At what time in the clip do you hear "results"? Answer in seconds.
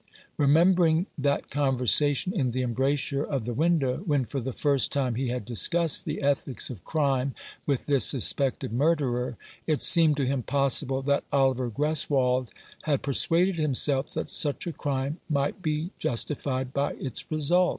17.31-17.69